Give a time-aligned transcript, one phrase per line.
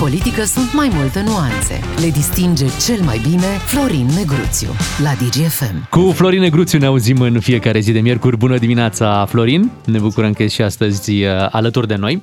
[0.00, 1.80] politică sunt mai multe nuanțe.
[2.00, 4.68] Le distinge cel mai bine Florin Negruțiu
[5.02, 5.88] la DGFM.
[5.90, 8.36] Cu Florin Negruțiu ne auzim în fiecare zi de miercuri.
[8.36, 9.70] Bună dimineața, Florin!
[9.84, 12.22] Ne bucurăm că ești și astăzi uh, alături de noi.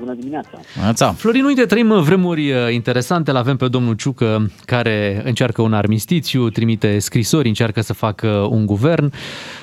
[0.00, 0.60] Bună dimineața!
[0.76, 3.32] Bună Florin, uite, trăim vremuri uh, interesante.
[3.32, 9.12] L-avem pe domnul Ciucă care încearcă un armistițiu, trimite scrisori, încearcă să facă un guvern.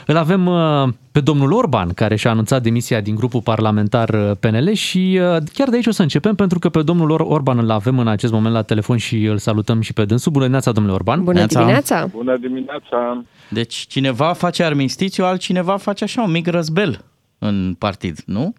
[0.05, 4.73] Îl avem uh, pe domnul Orban, care și-a anunțat demisia din grupul parlamentar uh, PNL
[4.73, 5.19] și
[5.53, 8.31] chiar de aici o să începem, pentru că pe domnul Orban îl avem în acest
[8.31, 10.31] moment la telefon și îl salutăm și pe dânsul.
[10.31, 11.23] Bună dimineața, domnule Orban!
[11.23, 12.05] Bună dimineața!
[12.05, 13.23] Bună dimineața!
[13.49, 17.03] Deci cineva face armistițiu, altcineva face așa un mic răzbel
[17.39, 18.53] în partid, nu?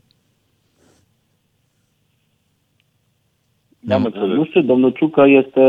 [3.81, 5.63] Da, nu știu, domnul Ciucă este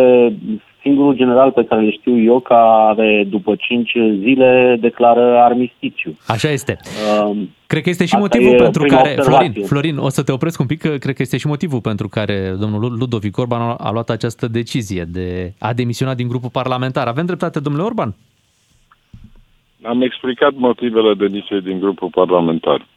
[0.81, 6.17] singurul general pe care îl știu eu care după 5 zile declară armistițiu.
[6.27, 6.77] Așa este.
[6.84, 10.66] Uh, cred că este și motivul pentru care, Florin, Florin, o să te opresc un
[10.66, 14.48] pic, că cred că este și motivul pentru care domnul Ludovic Orban a luat această
[14.48, 17.08] decizie de a demisiona din grupul parlamentar.
[17.08, 18.16] Avem dreptate, domnule Orban?
[19.83, 22.88] Am explicat motivele demisiei din grupul parlamentar.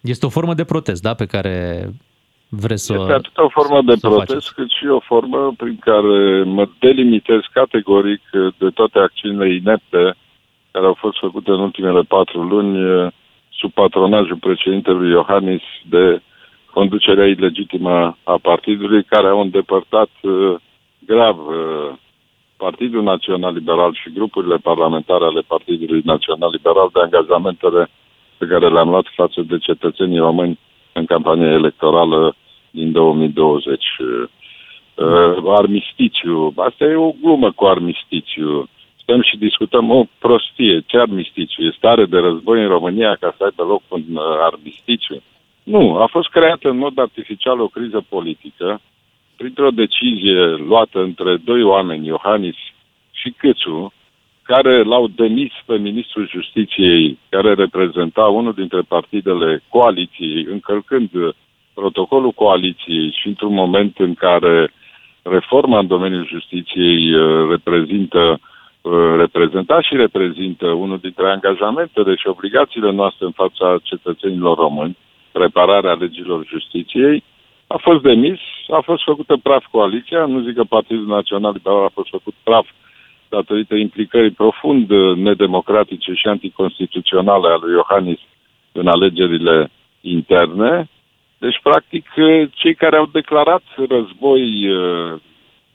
[0.00, 1.84] Este o formă de protest, da, pe care
[2.54, 4.54] vreți să Este atât o formă de protest, faceți.
[4.54, 8.22] cât și o formă prin care mă delimitez categoric
[8.58, 10.16] de toate acțiunile inepte
[10.70, 13.12] care au fost făcute în ultimele patru luni eh,
[13.48, 16.22] sub patronajul președintelui Iohannis de
[16.70, 20.54] conducerea ilegitimă a partidului, care au îndepărtat eh,
[21.06, 21.94] grav eh,
[22.56, 27.90] Partidul Național Liberal și grupurile parlamentare ale Partidului Național Liberal de angajamentele
[28.38, 30.58] pe care le-am luat față de cetățenii români
[30.92, 32.34] în campania electorală
[32.72, 33.84] din 2020.
[33.98, 34.28] Uh,
[35.46, 38.68] armisticiu, asta e o glumă cu armisticiu.
[39.02, 40.82] Stăm și discutăm o prostie.
[40.86, 41.64] Ce armisticiu?
[41.64, 45.22] E stare de război în România ca să aibă loc un uh, armisticiu?
[45.62, 48.80] Nu, a fost creată în mod artificial o criză politică
[49.36, 52.56] printr-o decizie luată între doi oameni, Iohannis
[53.10, 53.92] și Câțu,
[54.42, 61.10] care l-au demis pe ministrul justiției, care reprezenta unul dintre partidele coaliției, încălcând
[61.74, 64.72] protocolul coaliției și într-un moment în care
[65.22, 68.40] reforma în domeniul justiției uh, reprezintă
[68.80, 74.96] uh, reprezenta și reprezintă unul dintre angajamentele și obligațiile noastre în fața cetățenilor români,
[75.32, 77.24] repararea legilor justiției,
[77.66, 78.38] a fost demis,
[78.68, 82.66] a fost făcută praf coaliția, nu zic că Partidul Național Liberal a fost făcut praf
[83.28, 88.18] datorită implicării profund nedemocratice și anticonstituționale ale lui Iohannis
[88.72, 90.88] în alegerile interne,
[91.42, 92.06] deci, practic,
[92.50, 94.42] cei care au declarat război,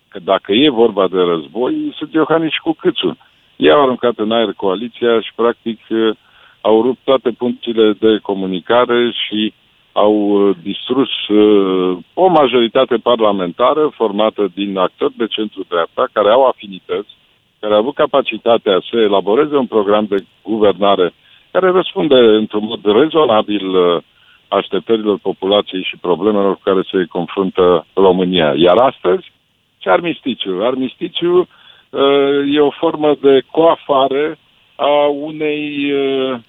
[0.07, 3.17] că dacă e vorba de război, sunt Iohannis și cu Câțu.
[3.55, 5.79] Ei au aruncat în aer coaliția și, practic,
[6.61, 9.53] au rupt toate punctele de comunicare și
[9.91, 10.15] au
[10.63, 11.09] distrus
[12.13, 17.11] o majoritate parlamentară formată din actori de centru-dreapta care au afinități,
[17.59, 21.13] care au avut capacitatea să elaboreze un program de guvernare
[21.51, 23.97] care răspunde într-un mod rezonabil uh,
[24.47, 28.53] așteptărilor populației și problemelor cu care se confruntă România.
[28.55, 29.31] Iar astăzi,
[29.77, 30.63] ce armisticiu?
[30.63, 34.37] Armisticiu uh, e o formă de coafare
[34.75, 36.39] a unei uh,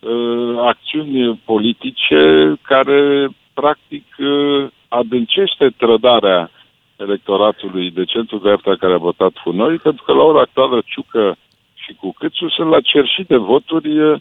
[0.00, 6.50] uh, acțiuni politice care, practic, uh, adâncește trădarea
[6.96, 11.36] electoratului de centru-dreapta care a votat cu noi, pentru că la ora actuală Ciucă
[11.74, 14.20] și cu Câțu sunt la cerșit de voturi uh,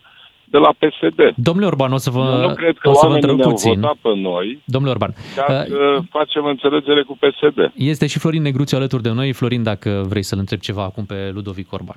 [0.55, 1.19] de la PSD.
[1.35, 3.79] Domnule Orban, o să vă Eu nu cred că o să oamenii ne-au puțin.
[3.79, 7.71] votat pe noi Domnule Orban, ca uh, să facem înțelegere cu PSD.
[7.75, 9.33] Este și Florin Negruțiu alături de noi.
[9.33, 11.95] Florin, dacă vrei să-l întreb ceva acum pe Ludovic Orban.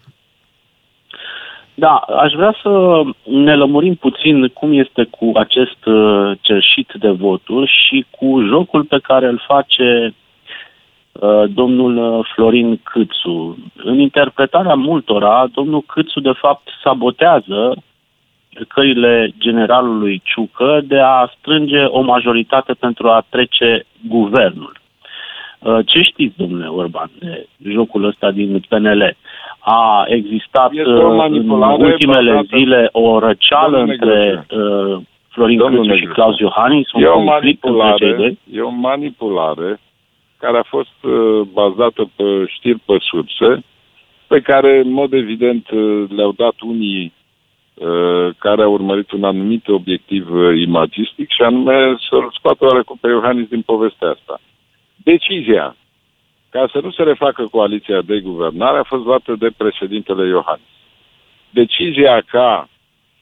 [1.75, 7.73] Da, aș vrea să ne lămurim puțin cum este cu acest uh, cerșit de voturi
[7.85, 10.15] și cu jocul pe care îl face
[11.13, 13.59] uh, domnul Florin Câțu.
[13.77, 17.77] În interpretarea multora, domnul Câțu de fapt sabotează
[18.57, 24.73] încercările generalului Ciucă de a strânge o majoritate pentru a trece guvernul.
[25.59, 27.11] Uh, ce știți, domnule Orban,
[27.57, 29.17] de jocul ăsta din PNL?
[29.59, 30.85] A existat uh,
[31.29, 32.57] în ultimele bazată.
[32.57, 34.97] zile o răceală între uh,
[35.29, 39.81] Florin Câțu și Claus Iohannis, un e o manipulare, E o manipulare
[40.39, 43.65] care a fost uh, bazată pe știri pe surse,
[44.27, 47.16] pe care, în mod evident, uh, le-au dat unii Uh,
[48.39, 53.49] care a urmărit un anumit obiectiv uh, imagistic și anume să-l scoată oarecum pe Iohannis
[53.49, 54.41] din povestea asta.
[54.97, 55.77] Decizia
[56.51, 60.67] ca să nu se refacă coaliția de guvernare a fost luată de președintele Iohannis.
[61.51, 62.69] Decizia ca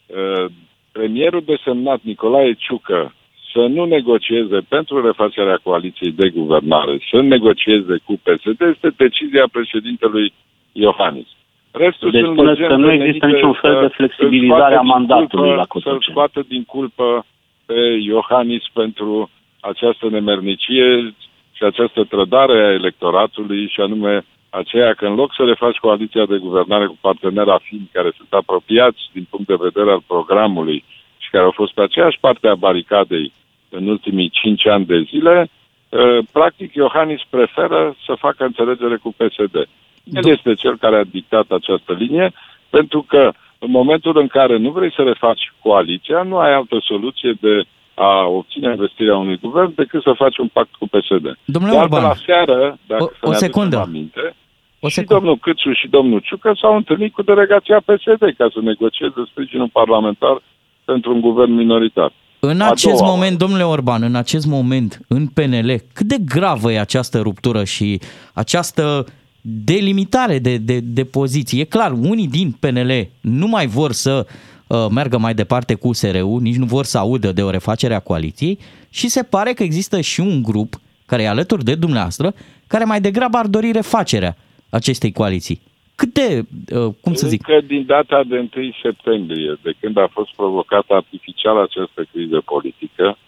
[0.06, 0.45] uh,
[0.93, 3.15] premierul desemnat Nicolae Ciucă
[3.53, 10.33] să nu negocieze pentru refacerea coaliției de guvernare, să negocieze cu PSD, este decizia președintelui
[10.73, 11.27] Iohannis.
[11.76, 16.03] Restul deci spuneți că nu există niciun fel de flexibilizare a mandatului culpă, la Cotroceni.
[16.03, 17.26] Să-l scoată din culpă
[17.67, 19.31] pe Iohannis pentru
[19.61, 21.15] această nemernicie
[21.53, 26.37] și această trădare a electoratului și anume aceea că în loc să refaci coaliția de
[26.37, 30.85] guvernare cu parteneri afini care sunt apropiați din punct de vedere al programului
[31.19, 33.32] și care au fost pe aceeași parte a baricadei
[33.69, 35.49] în ultimii cinci ani de zile,
[35.93, 39.67] ă, practic Iohannis preferă să facă înțelegere cu PSD.
[40.05, 42.33] El este cel care a dictat această linie
[42.71, 47.33] pentru că în momentul în care nu vrei să refaci coaliția, nu ai altă soluție
[47.41, 47.65] de
[47.95, 51.39] a obține investirea unui guvern decât să faci un pact cu PSD.
[51.45, 53.79] Domnule Orban, la seară, dacă o, o secundă.
[53.79, 54.35] Aminte,
[54.81, 59.21] o și domnul Câțu și domnul Ciucă s-au întâlnit cu delegația PSD ca să negocieze
[59.31, 60.43] sprijinul parlamentar
[60.85, 62.12] pentru un guvern minoritar.
[62.41, 67.21] În acest moment, domnule Orban, în acest moment, în PNL, cât de gravă e această
[67.21, 68.00] ruptură și
[68.35, 69.05] această
[69.46, 71.61] delimitare de, de, de poziții?
[71.61, 74.26] E clar, unii din PNL nu mai vor să
[74.67, 78.00] uh, meargă mai departe cu SRU, nici nu vor să audă de o refacere a
[78.00, 78.58] coaliției
[78.91, 80.75] și se pare că există și un grup
[81.06, 82.35] care e alături de dumneavoastră,
[82.67, 84.37] care mai degrabă ar dori refacerea
[84.70, 85.61] acestei coaliții.
[85.94, 86.43] Cât de,
[86.76, 87.49] uh, cum să zic?
[87.49, 93.19] Încă din data de 1 septembrie, de când a fost provocată artificial această criză politică,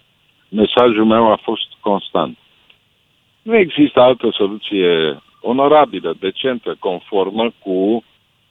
[0.49, 2.39] mesajul meu a fost constant.
[3.43, 8.05] Nu există altă soluție onorabilă, decentă, conformă cu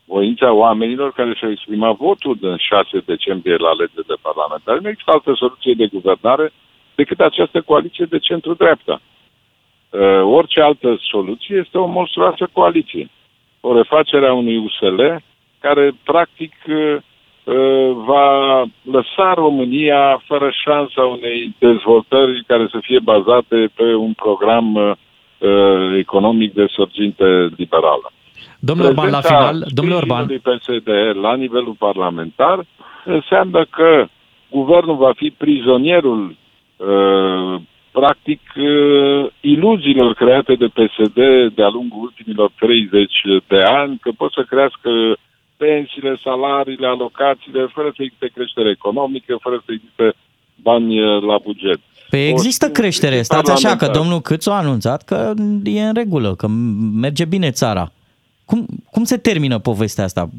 [0.06, 4.80] voința oamenilor care și-au exprimat votul în 6 decembrie la alegerile parlamentare.
[4.82, 6.52] Nu există altă soluție de guvernare
[6.96, 9.02] decât această coaliție de centru-dreapta.
[9.90, 13.10] Uh, orice altă soluție este o monstruoasă coaliție.
[13.60, 15.02] O refacere a unui USL
[15.60, 16.98] care, practic, uh,
[17.44, 24.98] uh, va lăsa România fără șansa unei dezvoltări care să fie bazate pe un program
[25.98, 28.12] economic de sorginte liberală.
[28.60, 30.26] Domnule Orban, la final, domnule Orban...
[30.28, 30.90] PSD
[31.22, 32.66] la nivelul parlamentar
[33.06, 34.08] înseamnă că
[34.50, 36.36] guvernul va fi prizonierul
[38.00, 41.20] practic uh, iluziilor create de PSD
[41.58, 43.12] de-a lungul ultimilor 30
[43.48, 44.90] de ani, că pot să crească
[45.58, 50.08] pensiile, salariile, alocațiile, fără să existe creștere economică, fără să existe
[50.68, 51.80] bani uh, la buget.
[52.10, 56.48] Păi există creștere, stați așa că domnul Câțu a anunțat că e în regulă, că
[56.96, 57.92] merge bine țara.
[58.46, 60.30] Cum, cum se termină povestea asta?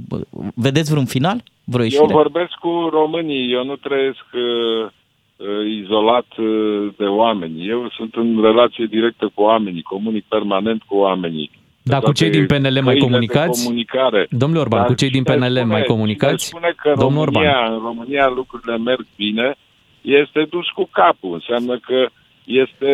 [0.55, 1.43] Vedeți vreun final?
[1.65, 2.03] Vreo ieșire?
[2.03, 4.91] Eu vorbesc cu românii, eu nu trăiesc uh,
[5.37, 7.69] Uh, izolat uh, de oameni.
[7.69, 11.51] Eu sunt în relație directă cu oamenii, comunic permanent cu oamenii.
[11.83, 13.65] Da, cu cei din PNL mai comunicați?
[13.65, 14.27] Comunicare.
[14.31, 16.47] Domnule Orban, Dar cu cei din PNL spune, mai comunicați?
[16.47, 17.73] spune că Domnul România, Orban.
[17.73, 19.57] în România lucrurile merg bine,
[20.06, 21.32] este dus cu capul.
[21.32, 22.08] Înseamnă că
[22.44, 22.93] este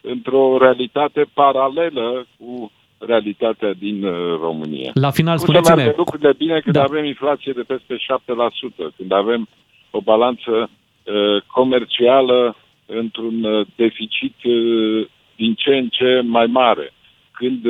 [0.00, 4.90] într-o realitate paralelă cu realitatea din uh, România.
[4.94, 5.92] La final, spuneți-ne...
[5.96, 6.82] lucrurile bine când da.
[6.82, 8.00] avem inflație de peste 7%,
[8.96, 9.48] când avem
[9.90, 10.70] o balanță
[11.04, 12.56] Uh, comercială
[12.86, 15.06] într-un uh, deficit uh,
[15.36, 16.92] din ce în ce mai mare,
[17.32, 17.64] când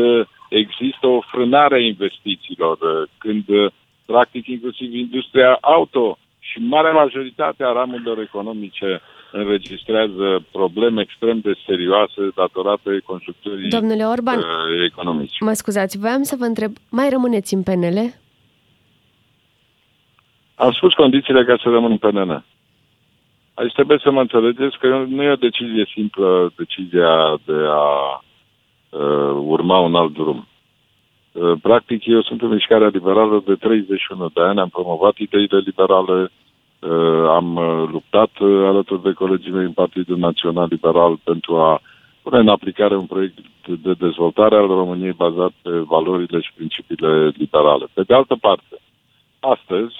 [0.48, 2.78] există o frânare a investițiilor,
[3.18, 3.44] când
[4.06, 6.23] practic inclusiv industria auto și
[6.60, 9.00] marea majoritate a ramurilor economice
[9.32, 14.44] înregistrează probleme extrem de serioase datorate conjuncturii Domnule Orban, uh,
[14.84, 15.44] economice.
[15.44, 17.98] Mă scuzați, voiam să vă întreb, mai rămâneți în PNL?
[20.54, 22.44] Am spus condițiile ca să rămân în PNL.
[23.54, 28.22] Aici trebuie să mă înțelegeți că nu e o decizie simplă, decizia de a
[28.90, 30.46] uh, urma un alt drum.
[31.34, 36.30] Uh, practic, eu sunt în mișcarea liberală de 31 de ani, am promovat ideile liberale,
[36.78, 41.80] uh, am uh, luptat uh, alături de colegii mei în Partidul Național Liberal pentru a
[42.22, 43.38] pune în aplicare un proiect
[43.82, 47.86] de dezvoltare al României bazat pe valorile și principiile liberale.
[47.92, 48.76] Pe de altă parte,
[49.40, 49.94] astăzi,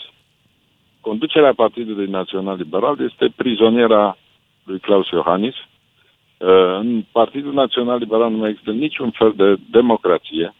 [1.00, 4.16] conducerea Partidului Național Liberal este prizoniera
[4.64, 5.54] lui Claus Iohannis.
[5.54, 10.54] Uh, în Partidul Național Liberal nu mai există niciun fel de democrație.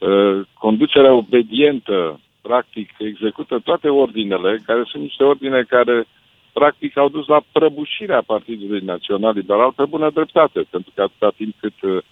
[0.00, 6.06] Uh, conducerea obedientă, practic, execută toate ordinele, care sunt niște ordine care,
[6.52, 11.54] practic, au dus la prăbușirea Partidului Național Liberal pe bună dreptate, pentru că atâta timp
[11.60, 12.02] cât uh,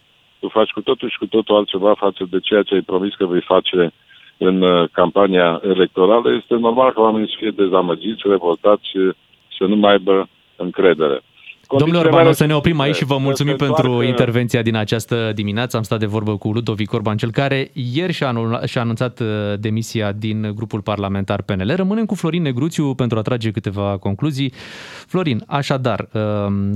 [0.40, 3.26] tu faci cu totul și cu totul altceva față de ceea ce ai promis că
[3.26, 3.92] vei face
[4.38, 8.88] în uh, campania electorală, este normal că oamenii să fie dezamăgiți, revoltați,
[9.58, 11.22] să nu mai aibă încredere.
[11.76, 14.62] Domnule Orban, o să ne oprim aici și vă să mulțumim se pentru întoarcă- intervenția
[14.62, 15.76] din această dimineață.
[15.76, 19.26] Am stat de vorbă cu Ludovic Orban, cel care ieri și-a anul- și-a anunțat uh,
[19.60, 21.72] demisia din grupul parlamentar PNL.
[21.76, 24.52] Rămânem cu Florin Negruțiu pentru a trage câteva concluzii.
[25.06, 26.20] Florin, așadar, uh,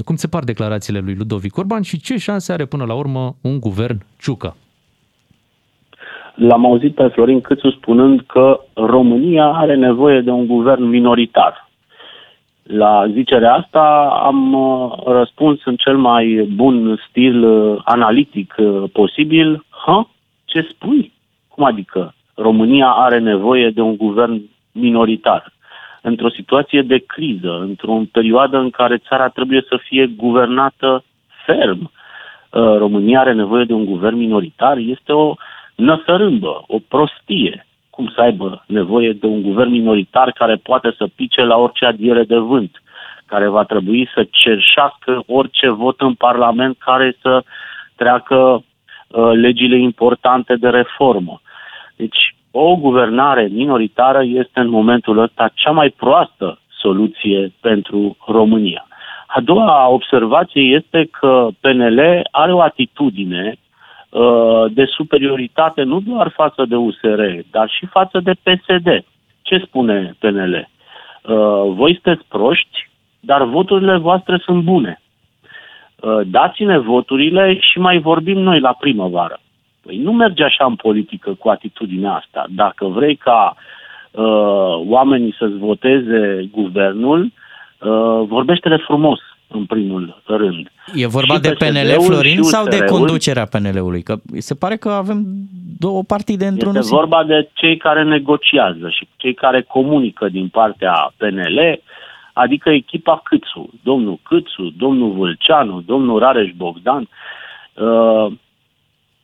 [0.04, 3.60] cum se par declarațiile lui Ludovic Orban și ce șanse are până la urmă un
[3.60, 4.56] guvern Ciucă?
[6.34, 11.70] L-am auzit pe Florin Câțu spunând că România are nevoie de un guvern minoritar.
[12.62, 19.64] La zicerea asta am uh, răspuns în cel mai bun stil uh, analitic uh, posibil.
[19.86, 20.08] Ha?
[20.44, 21.12] Ce spui?
[21.48, 24.40] Cum adică România are nevoie de un guvern
[24.72, 25.52] minoritar?
[26.02, 31.04] Într-o situație de criză, într-o perioadă în care țara trebuie să fie guvernată
[31.46, 35.34] ferm, uh, România are nevoie de un guvern minoritar, este o
[35.74, 37.66] năsărâmbă, o prostie.
[38.02, 42.24] Cum să aibă nevoie de un guvern minoritar care poate să pice la orice adiere
[42.24, 42.82] de vânt,
[43.26, 47.42] care va trebui să cerșească orice vot în Parlament care să
[47.96, 48.64] treacă
[49.08, 51.40] uh, legile importante de reformă.
[51.96, 58.86] Deci, o guvernare minoritară este în momentul ăsta cea mai proastă soluție pentru România.
[59.26, 63.61] A doua observație este că PNL are o atitudine uh,
[64.68, 69.04] de superioritate nu doar față de USR, dar și față de PSD.
[69.42, 70.68] Ce spune PNL?
[71.22, 72.88] Uh, voi sunteți proști,
[73.20, 75.00] dar voturile voastre sunt bune.
[76.00, 79.40] Uh, dați-ne voturile și mai vorbim noi la primăvară.
[79.82, 82.46] Păi nu merge așa în politică cu atitudinea asta.
[82.48, 83.56] Dacă vrei ca
[84.10, 84.24] uh,
[84.88, 89.20] oamenii să-ți voteze guvernul, uh, vorbește-le frumos,
[89.54, 90.72] în primul rând.
[90.94, 92.98] E vorba Și de PNL, PSD-ul Florin, și sau de USR-ul.
[92.98, 94.02] conducerea PNL-ului?
[94.02, 95.24] Că se pare că avem
[95.78, 101.12] două partide într-un Este vorba de cei care negociază și cei care comunică din partea
[101.16, 101.80] PNL,
[102.32, 107.08] adică echipa Câțu, domnul Câțu, domnul Vâlceanu, domnul Rareș Bogdan.
[107.74, 108.26] Uh,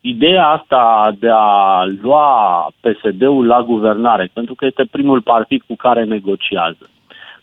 [0.01, 6.05] ideea asta de a lua PSD-ul la guvernare, pentru că este primul partid cu care
[6.05, 6.91] negociază,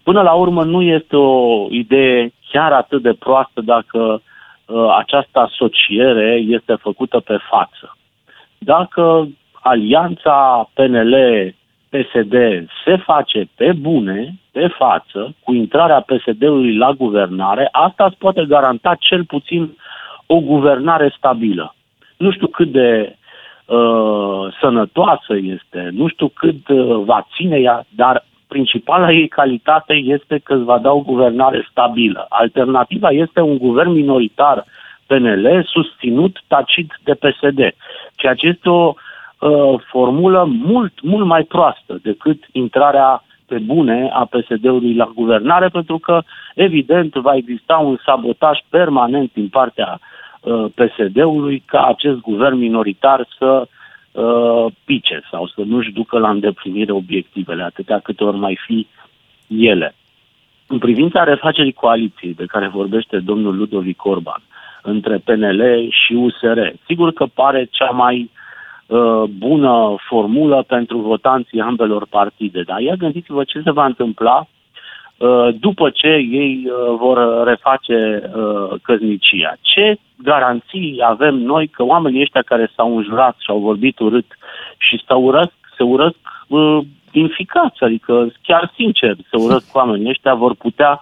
[0.03, 4.21] până la urmă nu este o idee chiar atât de proastă dacă
[4.65, 7.97] uh, această asociere este făcută pe față.
[8.57, 12.35] Dacă alianța PNL-PSD
[12.85, 18.95] se face pe bune, pe față, cu intrarea PSD-ului la guvernare, asta îți poate garanta
[18.99, 19.77] cel puțin
[20.25, 21.75] o guvernare stabilă.
[22.17, 23.15] Nu știu cât de
[23.65, 30.39] uh, sănătoasă este, nu știu cât uh, va ține ea, dar principala ei calitate este
[30.43, 32.25] că îți va da o guvernare stabilă.
[32.29, 34.65] Alternativa este un guvern minoritar
[35.07, 37.59] PNL susținut tacit de PSD,
[38.15, 44.25] ceea ce este o uh, formulă mult, mult mai proastă decât intrarea pe bune a
[44.25, 46.21] PSD-ului la guvernare, pentru că,
[46.55, 53.45] evident, va exista un sabotaj permanent din partea uh, PSD-ului ca acest guvern minoritar să
[53.45, 53.67] uh,
[54.83, 58.87] pice sau să nu-și ducă la îndeplinire obiectivele, atâtea câte ori mai fi
[59.47, 59.95] ele.
[60.67, 64.41] În privința refacerii coaliției de care vorbește domnul Ludovic Orban
[64.81, 68.29] între PNL și USR, sigur că pare cea mai
[68.87, 74.54] uh, bună formulă pentru votanții ambelor partide, dar ia gândiți-vă ce se va întâmpla uh,
[75.59, 79.57] după ce ei uh, vor reface uh, căznicia.
[79.61, 84.25] Ce garanții avem noi că oamenii ăștia care s-au înjurat și au vorbit urât
[84.77, 86.17] și se urăsc, se urăsc
[86.47, 86.79] uh,
[87.11, 90.99] din ficați, adică chiar sincer se urăsc oamenii ăștia, vor putea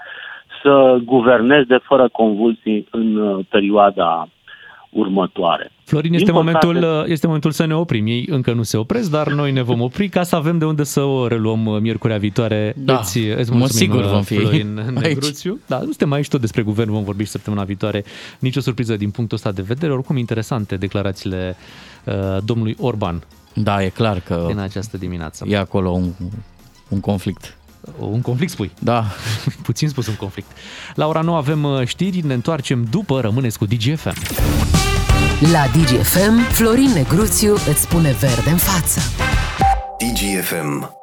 [0.62, 4.27] să guverneze fără convulsii în uh, perioada
[4.94, 5.72] următoare.
[5.86, 8.08] Florin, este Din momentul, păcate- este momentul să ne oprim.
[8.08, 10.84] Ei încă nu se opresc, dar noi ne vom opri ca să avem de unde
[10.84, 12.74] să o reluăm uh, miercurea viitoare.
[12.78, 14.98] Da, îți, îți mă mulțumim, sigur uh, vom fi Florin aici.
[15.06, 15.60] Negruțiu.
[15.68, 18.04] Da, nu suntem aici tot despre guvern, vom vorbi și săptămâna viitoare.
[18.40, 19.92] Nici o surpriză din punctul ăsta de vedere.
[19.94, 21.56] Oricum, interesante declarațiile
[22.04, 22.14] uh,
[22.46, 23.24] domnului Orban
[23.54, 25.46] Da, e clar că din această dimineață.
[25.48, 26.10] e acolo un,
[26.90, 27.58] un conflict.
[28.00, 28.72] Un conflict, spui.
[28.80, 29.04] Da,
[29.64, 30.48] Puțin spus un conflict.
[30.96, 34.14] La ora 9 avem uh, știri, ne întoarcem după, rămâneți cu DGFM.
[35.52, 39.00] La DGFM, Florin Negruțiu îți spune verde în față.
[39.98, 41.03] DGFM.